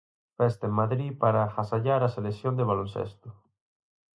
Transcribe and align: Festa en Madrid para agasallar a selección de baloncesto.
Festa 0.39 0.63
en 0.69 0.73
Madrid 0.81 1.11
para 1.23 1.39
agasallar 1.43 2.01
a 2.03 2.13
selección 2.15 2.53
de 2.55 2.67
baloncesto. 2.71 3.29